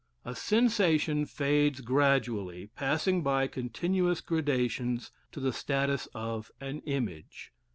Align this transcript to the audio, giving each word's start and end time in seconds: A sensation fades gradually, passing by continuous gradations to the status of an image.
A 0.25 0.35
sensation 0.35 1.27
fades 1.27 1.81
gradually, 1.81 2.71
passing 2.75 3.21
by 3.21 3.45
continuous 3.45 4.19
gradations 4.19 5.11
to 5.31 5.39
the 5.39 5.53
status 5.53 6.07
of 6.15 6.49
an 6.59 6.79
image. 6.87 7.53